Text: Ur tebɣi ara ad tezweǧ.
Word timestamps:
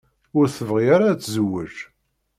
Ur 0.37 0.45
tebɣi 0.55 0.83
ara 0.95 1.05
ad 1.11 1.19
tezweǧ. 1.19 1.75